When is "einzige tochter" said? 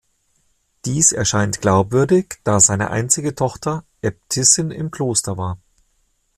2.89-3.85